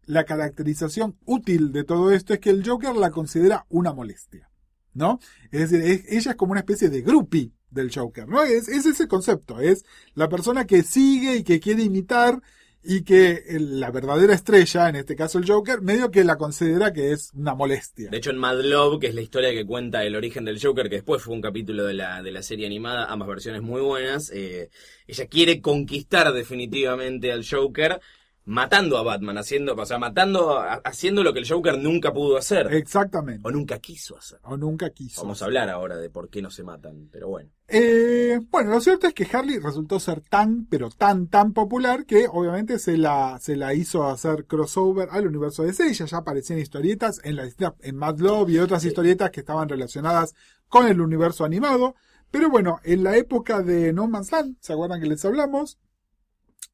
[0.07, 4.49] la caracterización útil de todo esto es que el Joker la considera una molestia.
[4.93, 5.19] ¿No?
[5.51, 8.43] Es decir, es- ella es como una especie de groupie del Joker, ¿no?
[8.43, 9.85] Es, es ese concepto, es
[10.15, 12.41] la persona que sigue y que quiere imitar
[12.89, 17.11] y que la verdadera estrella, en este caso el Joker, medio que la considera que
[17.11, 18.09] es una molestia.
[18.09, 20.87] De hecho, en Mad Love, que es la historia que cuenta el origen del Joker,
[20.87, 24.31] que después fue un capítulo de la, de la serie animada, ambas versiones muy buenas,
[24.31, 24.69] eh,
[25.05, 27.99] ella quiere conquistar definitivamente al Joker
[28.45, 32.73] matando a Batman, haciendo, o sea, matando, haciendo lo que el Joker nunca pudo hacer.
[32.73, 33.41] Exactamente.
[33.43, 34.39] O nunca quiso hacer.
[34.43, 35.21] O nunca quiso.
[35.21, 37.49] Vamos a hablar ahora de por qué no se matan, pero bueno.
[37.69, 42.25] Eh, bueno, lo cierto es que Harley resultó ser tan, pero tan, tan popular que
[42.31, 45.71] obviamente se la, se la hizo hacer crossover al universo de.
[45.71, 47.49] Ella ya aparecía en historietas, en, la,
[47.81, 50.33] en Mad Love y otras historietas que estaban relacionadas
[50.69, 51.95] con el universo animado.
[52.31, 55.77] Pero bueno, en la época de No Man's Land, ¿se acuerdan que les hablamos?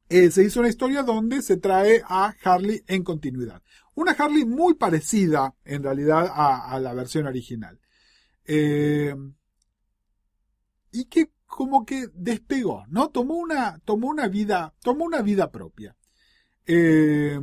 [0.08, 3.62] Eh, se hizo una historia donde se trae a Harley en continuidad.
[3.94, 7.80] Una Harley muy parecida, en realidad, a, a la versión original.
[8.44, 9.14] Eh,
[10.94, 13.10] y que como que despegó, ¿no?
[13.10, 15.96] Tomó una, tomó una vida, tomó una vida propia.
[16.66, 17.38] eh,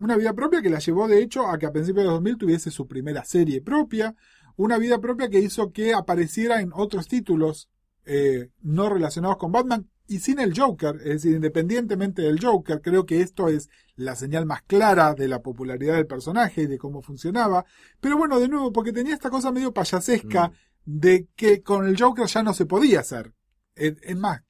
[0.00, 2.70] una vida propia que la llevó de hecho a que a principios de 2000 tuviese
[2.70, 4.14] su primera serie propia,
[4.56, 7.68] una vida propia que hizo que apareciera en otros títulos
[8.04, 13.06] eh, no relacionados con Batman y sin el Joker, es decir, independientemente del Joker, creo
[13.06, 17.02] que esto es la señal más clara de la popularidad del personaje y de cómo
[17.02, 17.64] funcionaba.
[18.00, 20.52] Pero bueno, de nuevo, porque tenía esta cosa medio payasesca
[20.86, 23.34] de que con el Joker ya no se podía hacer.
[23.74, 24.40] Es, más,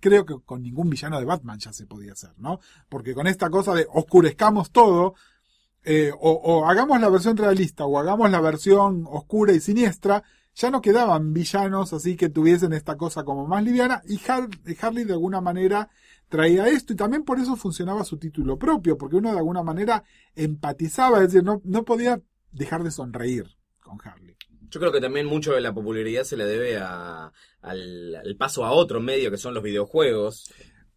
[0.00, 2.60] creo que con ningún villano de Batman ya se podía hacer, ¿no?
[2.88, 5.14] Porque con esta cosa de oscurezcamos todo,
[5.84, 10.22] eh, o, hagamos la versión realista o hagamos la versión oscura y siniestra,
[10.54, 14.48] ya no quedaban villanos así que tuviesen esta cosa como más liviana y Har-
[14.80, 15.88] Harley de alguna manera
[16.28, 20.04] traía esto y también por eso funcionaba su título propio, porque uno de alguna manera
[20.34, 22.20] empatizaba, es decir, no, no podía
[22.52, 23.46] dejar de sonreír
[23.80, 24.36] con Harley.
[24.72, 27.30] Yo creo que también mucho de la popularidad se la debe a-
[27.60, 30.50] al, al paso a otro medio que son los videojuegos.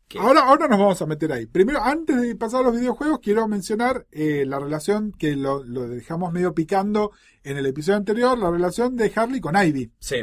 [0.07, 1.45] que- Ahora, ahora nos vamos a meter ahí.
[1.47, 5.88] Primero, antes de pasar a los videojuegos, quiero mencionar eh, la relación que lo, lo
[5.89, 7.11] dejamos medio picando
[7.43, 9.91] en el episodio anterior, la relación de Harley con Ivy.
[9.99, 10.17] Sí,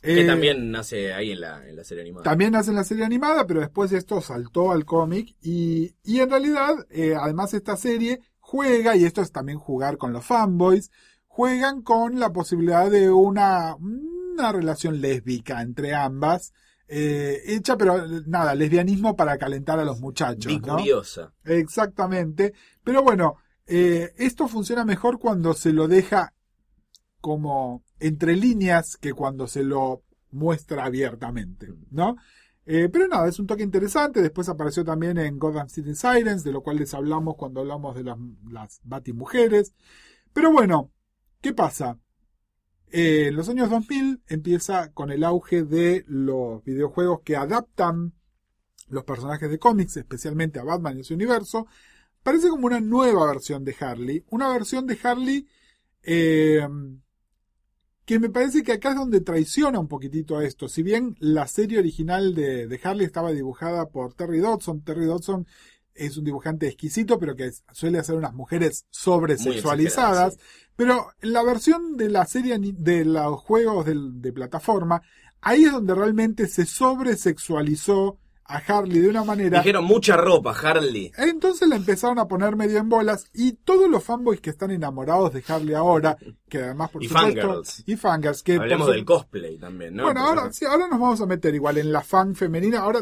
[0.00, 2.22] que Eh, también nace ahí en la, en la serie animada.
[2.22, 6.74] También hacen la serie animada, pero después esto saltó al cómic y, y en realidad,
[6.90, 10.90] eh, además esta serie juega, y esto es también jugar con los fanboys,
[11.38, 16.52] juegan con la posibilidad de una, una relación lésbica entre ambas,
[16.88, 20.52] eh, hecha, pero nada, lesbianismo para calentar a los muchachos.
[20.66, 20.74] ¿no?
[20.74, 21.32] Bicuriosa.
[21.44, 22.54] Exactamente.
[22.82, 23.36] Pero bueno,
[23.68, 26.34] eh, esto funciona mejor cuando se lo deja
[27.20, 32.16] como entre líneas que cuando se lo muestra abiertamente, ¿no?
[32.66, 34.22] Eh, pero nada, es un toque interesante.
[34.22, 38.02] Después apareció también en Gotham City Sirens, de lo cual les hablamos cuando hablamos de
[38.02, 38.18] las,
[38.50, 39.72] las Batimujeres.
[40.32, 40.90] Pero bueno,
[41.40, 41.98] ¿qué pasa?
[42.90, 48.14] Eh, en los años 2000 empieza con el auge de los videojuegos que adaptan
[48.88, 51.66] los personajes de cómics, especialmente a Batman y su universo.
[52.22, 54.24] Parece como una nueva versión de Harley.
[54.30, 55.46] Una versión de Harley
[56.02, 56.66] eh,
[58.08, 60.66] que me parece que acá es donde traiciona un poquitito a esto.
[60.66, 65.46] Si bien la serie original de, de Harley estaba dibujada por Terry Dodson, Terry Dodson
[65.98, 70.38] es un dibujante exquisito, pero que suele hacer unas mujeres sobresexualizadas.
[70.76, 75.02] Pero en la versión de la serie de los juegos del- de, plataforma,
[75.40, 78.18] ahí es donde realmente se sobresexualizó
[78.50, 79.58] a Harley de una manera.
[79.58, 81.12] Dijeron mucha ropa, Harley.
[81.18, 85.34] Entonces la empezaron a poner medio en bolas y todos los fanboys que están enamorados
[85.34, 86.16] de Harley ahora,
[86.48, 87.82] que además por Y supuesto fangirls.
[87.86, 90.04] y fangirls que Hablemos del cosplay también, ¿no?
[90.04, 92.78] bueno, ahora, sí, ahora nos vamos a meter igual en la fan femenina.
[92.80, 93.00] Ahora,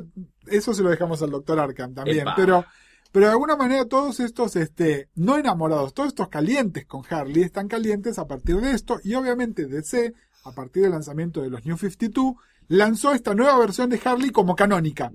[0.49, 2.21] eso se lo dejamos al doctor Arkham también.
[2.23, 2.35] Epa.
[2.35, 2.65] Pero,
[3.13, 7.69] pero de alguna manera todos estos, este, no enamorados, todos estos calientes con Harley están
[7.69, 8.99] calientes a partir de esto.
[9.03, 10.13] Y obviamente DC,
[10.45, 12.35] a partir del lanzamiento de los New 52,
[12.69, 15.13] lanzó esta nueva versión de Harley como canónica.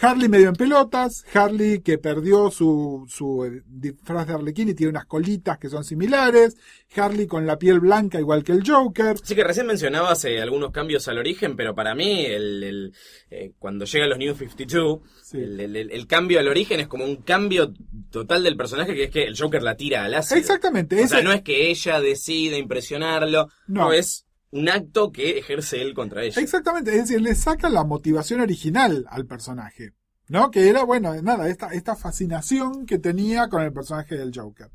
[0.00, 4.90] Harley medio en pelotas, Harley que perdió su, su eh, disfraz de Arlequín y tiene
[4.90, 6.56] unas colitas que son similares,
[6.96, 10.70] Harley con la piel blanca igual que el Joker, Sí que recién mencionabas eh, algunos
[10.70, 12.94] cambios al origen, pero para mí el, el,
[13.30, 15.38] eh, cuando llegan los New 52, Sí.
[15.38, 17.72] el, el- el- el cambio al origen es como un cambio
[18.10, 20.38] total del personaje que es que el Joker la tira al ácido.
[20.40, 23.80] Exactamente, O sea, no es que ella decida impresionarlo, No.
[23.86, 26.40] no, es un acto que ejerce él contra ella.
[26.40, 29.92] Exactamente, es decir, le saca la motivación original al personaje,
[30.28, 30.50] ¿no?
[30.50, 34.70] Que era, bueno, nada, esta, esta fascinación que tenía con el personaje del Joker.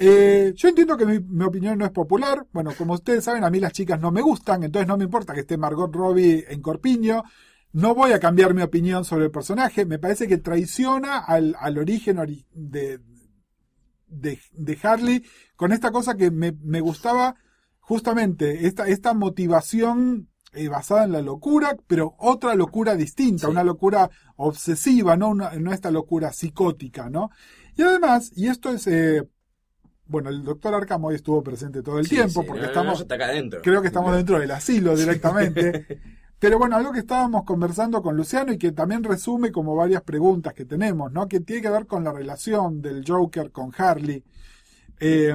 [0.00, 2.46] Eh, yo entiendo que mi, opinión no es popular.
[2.52, 5.34] Bueno, como ustedes saben, a mí las chicas no me gustan, entonces no me importa
[5.34, 7.24] que esté Margot Robbie en Corpiño.
[7.72, 9.84] No voy a cambiar mi opinión sobre el personaje.
[9.84, 13.00] Me parece que traiciona al, al origen ori- de,
[14.06, 15.24] de, de Harley
[15.56, 17.34] con esta cosa que me, me gustaba
[17.88, 23.50] justamente, esta, esta motivación eh, basada en la locura, pero otra locura distinta, Sí.
[23.50, 27.30] una locura obsesiva, no, una, no esta locura psicótica, ¿no?
[27.76, 29.22] Y además, y esto es, eh,
[30.06, 33.00] bueno, el doctor Arkham hoy estuvo presente todo el Sí, tiempo, sí, porque no, estamos,
[33.02, 33.28] acá
[33.62, 35.86] creo que estamos dentro del asilo directamente.
[36.38, 40.54] Pero bueno, algo que estábamos conversando con Luciano y que también resume como varias preguntas
[40.54, 41.26] que tenemos, ¿no?
[41.26, 44.22] Que tiene que ver con la relación del Joker con Harley.
[45.00, 45.34] Eh,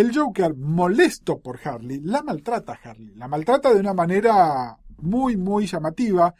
[0.00, 3.14] el Joker, molesto por Harley, la maltrata a Harley.
[3.16, 6.34] La maltrata de una manera muy, muy llamativa.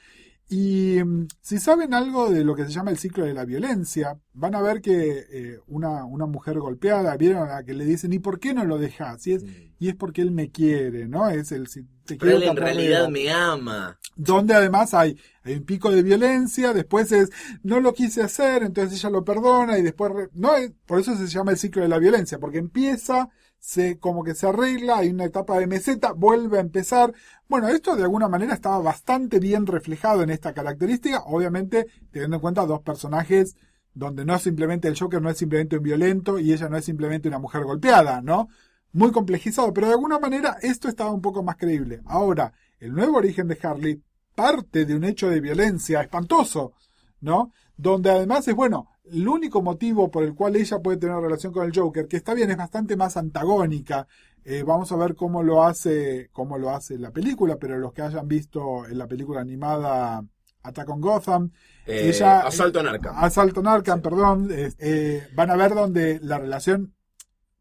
[0.48, 4.16] Y mm, si saben algo de lo que se llama el ciclo de la violencia,
[4.32, 8.12] van a ver que eh, una, una mujer golpeada, vieron a la que le dicen,
[8.12, 9.26] ¿y por qué no lo dejas?
[9.26, 9.44] Y es,
[9.80, 11.28] y es porque él me quiere, ¿no?
[11.28, 12.14] Es el si te.
[12.16, 13.98] Pero quiero él en realidad me ama.
[14.14, 17.30] donde además hay, hay un pico de violencia, después es,
[17.64, 21.16] no lo quise hacer, entonces ella lo perdona y después, re- no, es- por eso
[21.16, 23.28] se llama el ciclo de la violencia, porque empieza,
[23.66, 27.12] se, como que se arregla, hay una etapa de meseta, vuelve a empezar.
[27.48, 32.42] Bueno, esto de alguna manera estaba bastante bien reflejado en esta característica, obviamente teniendo en
[32.42, 33.56] cuenta dos personajes
[33.92, 36.84] donde no es simplemente el Joker no es simplemente un violento y ella no es
[36.84, 38.48] simplemente una mujer golpeada, ¿no?
[38.92, 42.02] Muy complejizado, pero de alguna manera esto estaba un poco más creíble.
[42.06, 44.00] Ahora, el nuevo origen de Harley
[44.36, 46.74] parte de un hecho de violencia espantoso,
[47.20, 47.50] ¿no?
[47.76, 51.64] Donde además es, bueno, el único motivo por el cual ella puede tener relación con
[51.66, 54.06] el Joker, que está bien, es bastante más antagónica.
[54.44, 58.02] Eh, vamos a ver cómo lo hace, cómo lo hace la película, pero los que
[58.02, 60.24] hayan visto en la película animada
[60.62, 61.50] Attack on Gotham,
[61.86, 63.14] Eh, ella, Asalto en Arkham.
[63.16, 64.02] Asalto en Arkham, Sí.
[64.02, 66.94] perdón, eh, eh, van a ver donde la relación,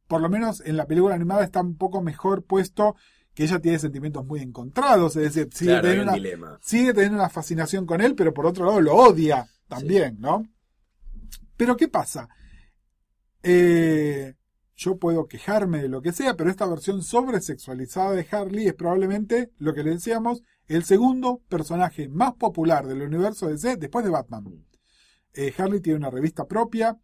[0.07, 2.95] por lo menos en la película animada, está un poco mejor puesto
[3.35, 7.17] que ella tiene sentimientos muy encontrados, es decir, sigue, claro, teniendo un una, sigue teniendo
[7.19, 10.43] una fascinación con él, pero por otro lado lo odia también, ¿no?
[11.57, 12.27] Pero ¿qué pasa?
[13.43, 14.35] Eh,
[14.75, 19.51] yo puedo quejarme de lo que sea, pero esta versión sobresexualizada de Harley es probablemente,
[19.57, 24.65] lo que le decíamos, el segundo personaje más popular del universo DC después de Batman.
[25.33, 26.97] Eh, Harley tiene una revista propia.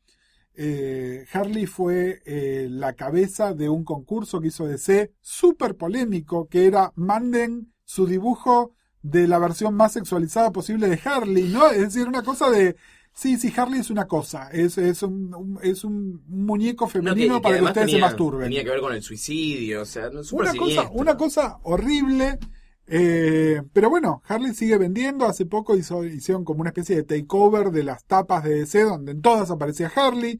[0.54, 6.66] Eh, Harley fue eh, la cabeza de un concurso que hizo DC súper polémico, que
[6.66, 11.70] era manden su dibujo de la versión más sexualizada posible de Harley, ¿no?
[11.70, 12.76] Es decir, una cosa de...
[13.14, 17.00] Sí, sí, Harley es una cosa, es, es, un, un- es un muñeco No, que-
[17.00, 19.86] femenino que para que ustedes se tenía, masturben tenía que ver con el suicidio, o
[19.86, 22.40] sea, no, súper una cosa, una cosa horrible.
[22.88, 25.26] eh, pero bueno, Harley sigue vendiendo.
[25.26, 29.12] Hace poco hizo, hicieron como una especie de takeover de las tapas de DC, donde
[29.14, 30.40] en todas aparecía Harley.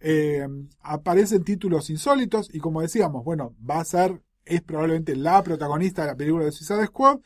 [0.00, 0.46] Eh,
[0.80, 2.50] aparecen títulos insólitos.
[2.52, 6.52] Y como decíamos, bueno, va a ser, es probablemente la protagonista de la película de
[6.52, 7.18] Suicide Squad.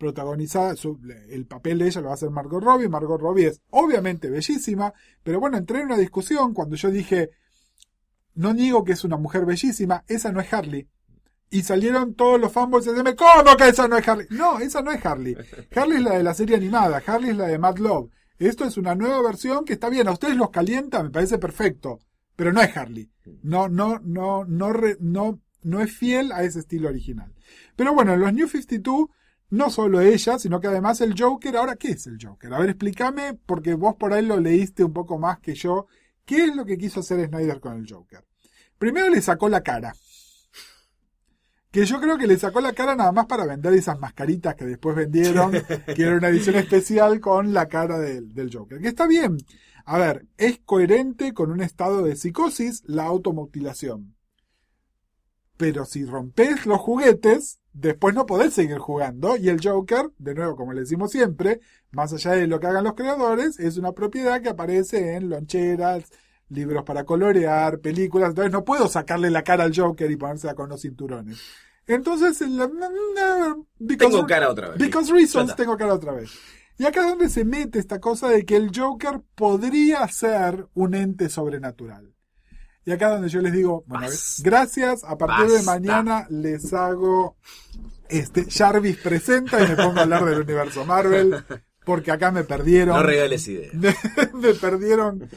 [0.00, 0.98] Protagonizada, su-
[1.28, 2.88] el papel de ella lo va a hacer Margot Robbie.
[2.88, 4.94] Margot Robbie es obviamente bellísima.
[5.22, 7.28] Pero bueno, entré en una discusión cuando yo dije,
[8.34, 10.88] no niego que es una mujer bellísima, esa no es Harley.
[11.50, 14.26] Y salieron todos los fanboys y decirme, ¿cómo que esa no es Harley?
[14.30, 15.36] No, esa no es Harley.
[15.76, 18.10] Harley es la de la serie animada, Harley es la de Mad Love.
[18.38, 21.98] Esto es una nueva versión que está bien, a ustedes los calienta, me parece perfecto,
[22.36, 23.10] pero no es Harley.
[23.42, 27.34] No, no, no, no, no, no es fiel a ese estilo original.
[27.76, 29.08] Pero bueno, en los New 52,
[29.50, 32.54] no solo ella, sino que además el Joker, ahora, ¿qué es el Joker?
[32.54, 35.86] A ver, explícame, porque vos por ahí lo leíste un poco más que yo.
[36.24, 38.24] ¿Qué es lo que quiso hacer Snyder con el Joker?
[38.78, 39.92] Primero le sacó la cara.
[41.72, 44.64] Que yo creo que le sacó la cara nada más para vender esas mascaritas que
[44.64, 48.80] después vendieron, que era una edición especial con la cara del, del Joker.
[48.80, 49.38] Que está bien.
[49.84, 54.14] A ver, es coherente con un estado de psicosis la automutilación.
[55.60, 59.36] Pero si rompes los juguetes, después no podés seguir jugando.
[59.36, 62.84] Y el Joker, de nuevo, como le decimos siempre, más allá de lo que hagan
[62.84, 66.04] los creadores, es una propiedad que aparece en loncheras,
[66.48, 68.30] libros para colorear, películas.
[68.30, 71.38] Entonces no puedo sacarle la cara al Joker y ponérsela con los cinturones.
[71.86, 74.78] Entonces, el- because- Tengo cara otra vez.
[74.78, 76.30] Because reasons, tengo cara otra vez.
[76.78, 80.94] Y acá es donde se mete esta cosa de que el Joker podría ser un
[80.94, 82.14] ente sobrenatural.
[82.84, 84.42] Y acá es donde yo les digo, bueno, Basta.
[84.42, 87.36] gracias, a partir de mañana les hago
[88.08, 91.44] este Jarvis presenta y me pongo a hablar del universo Marvel,
[91.84, 92.96] porque acá me perdieron.
[92.96, 93.74] No regales ideas.
[93.74, 93.94] me,
[94.34, 95.28] me perdieron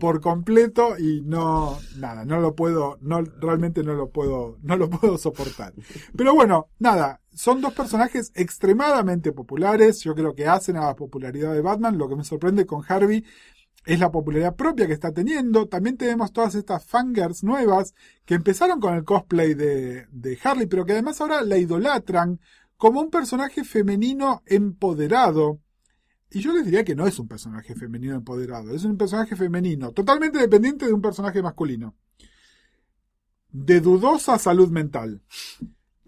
[0.00, 4.88] por completo y no nada no lo puedo no realmente no lo puedo no lo
[4.88, 5.74] puedo soportar
[6.16, 11.52] pero bueno nada son dos personajes extremadamente populares yo creo que hacen a la popularidad
[11.52, 13.24] de Batman lo que me sorprende con Harvey
[13.84, 15.66] es la popularidad propia que está teniendo.
[15.66, 20.92] También tenemos todas estas fangirls nuevas que empezaron con el cosplay de, Harley, pero que
[20.92, 22.40] además ahora la idolatran
[22.76, 25.60] como un personaje femenino empoderado.
[26.30, 29.90] Y yo les diría que no es un personaje femenino empoderado, es un personaje femenino,
[29.92, 31.96] totalmente dependiente de un personaje masculino.
[33.50, 35.22] De dudosa salud mental.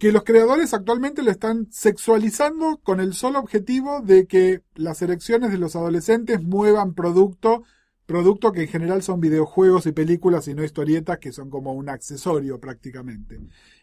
[0.02, 5.52] Que los creadores actualmente lo están sexualizando con el solo objetivo de que las erecciones
[5.52, 7.62] de los adolescentes muevan producto,
[8.04, 11.88] producto que en general son videojuegos y películas y no historietas que son como un
[11.88, 13.38] accesorio prácticamente.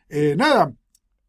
[0.10, 0.74] Eh, nada,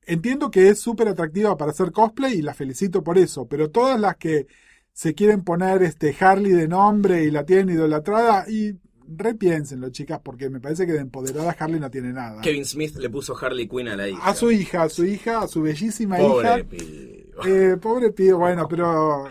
[0.07, 4.01] entiendo que es súper atractiva para hacer cosplay y la felicito por eso, pero todas
[4.01, 4.49] las que
[4.93, 8.77] se quieren poner este Harley de nombre y la tienen idolatrada y
[9.17, 12.41] repiénsenlo chicas porque me parece que de empoderada Harley no tiene nada.
[12.41, 14.23] Kevin Smith le puso Harley Quinn a la hija.
[14.25, 16.65] A su hija, a su hija, a su bellísima Pobre hija.
[16.69, 17.31] pibe.
[17.45, 19.27] Eh, pobre pibe, bueno, pero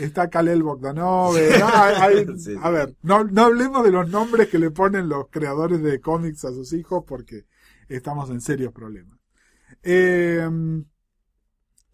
[0.00, 1.36] está Kalel Bogdanov.
[1.36, 2.54] eh, no, hay- hay- Sí, sí.
[2.62, 6.44] A ver, no, no hablemos de los nombres que le ponen los creadores de cómics
[6.44, 7.44] a sus hijos porque
[7.88, 9.18] estamos en serios problemas.
[9.82, 10.48] Eh,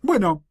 [0.02, 0.44] bueno,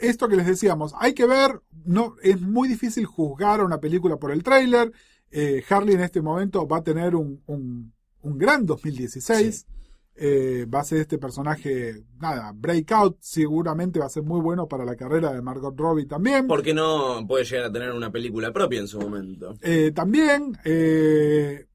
[0.00, 4.16] esto que les decíamos, hay que ver, no, es muy difícil juzgar a una película
[4.16, 4.92] por el tráiler.
[5.32, 9.66] Eh, Harley en este momento va a tener un, un, un gran 2016.
[10.14, 14.84] eh, va a ser este personaje, nada, Breakout, seguramente va a ser muy bueno para
[14.84, 16.46] la carrera de Margot Robbie también.
[16.46, 19.54] ¿Por qué no puede llegar a tener una película propia en su momento?
[19.62, 21.66] Eh, también, eh,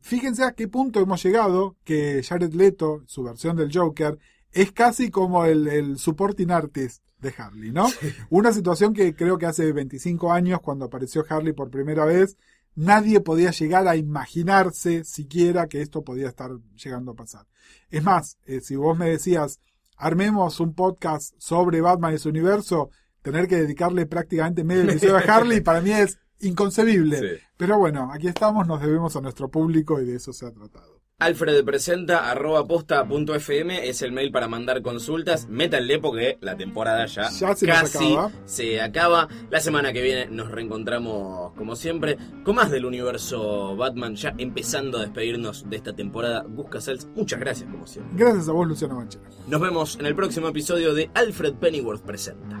[0.00, 4.18] fíjense a qué punto hemos llegado que Jared Leto, su versión del Joker,
[4.52, 7.86] es casi como el, el supporting artist de Harley, ¿no?
[8.30, 12.36] Una situación que creo que hace 25 años, cuando apareció Harley por primera vez,
[12.74, 16.50] nadie podía llegar a imaginarse siquiera que esto podía estar
[16.82, 17.46] llegando a pasar.
[17.90, 19.60] Es más, eh, si vos me decías,
[19.96, 22.90] armemos un podcast sobre Batman y su universo,
[23.22, 27.18] tener que dedicarle prácticamente medio episodio a Harley, para mí es inconcebible.
[27.18, 27.42] Sí.
[27.56, 30.95] Pero bueno, aquí estamos, nos debemos a nuestro público y de eso se ha tratado.
[31.20, 35.48] Alfred presenta arroba posta punto fm es el mail para mandar consultas.
[35.48, 38.30] Métanle porque la temporada ya, Ya se casi acaba.
[38.44, 39.26] se acaba.
[39.48, 44.14] La semana que viene nos reencontramos como siempre con más del universo Batman.
[44.14, 46.42] Ya empezando a despedirnos de esta temporada.
[46.46, 47.08] Busca Cells.
[47.16, 48.12] Muchas gracias como siempre.
[48.22, 49.24] Gracias a vos, Luciano Manchero.
[49.48, 52.60] Nos vemos en el próximo episodio de Alfred Pennyworth presenta.